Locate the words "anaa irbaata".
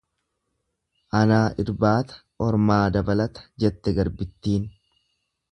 1.19-2.17